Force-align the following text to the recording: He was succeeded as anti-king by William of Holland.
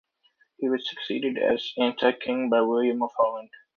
He 0.57 0.67
was 0.67 0.89
succeeded 0.89 1.37
as 1.37 1.73
anti-king 1.77 2.49
by 2.49 2.61
William 2.61 3.03
of 3.03 3.11
Holland. 3.15 3.51